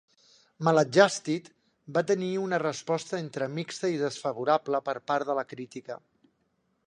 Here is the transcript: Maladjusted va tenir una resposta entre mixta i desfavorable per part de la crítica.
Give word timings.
Maladjusted 0.67 1.49
va 1.97 2.03
tenir 2.11 2.29
una 2.45 2.61
resposta 2.63 3.19
entre 3.25 3.49
mixta 3.59 3.93
i 3.97 4.01
desfavorable 4.05 4.79
per 4.89 4.99
part 5.13 5.31
de 5.33 5.39
la 5.41 5.47
crítica. 5.55 5.99